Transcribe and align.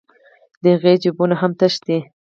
د 0.61 0.63
هغې 0.75 0.93
جېبونه 1.01 1.35
هم 1.41 1.51
تش 1.59 1.73
دي 1.85 1.97